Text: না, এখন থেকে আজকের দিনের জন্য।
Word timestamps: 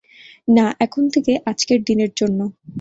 না, 0.47 0.65
এখন 0.79 1.03
থেকে 1.09 1.33
আজকের 1.45 1.79
দিনের 1.83 2.11
জন্য। 2.15 2.39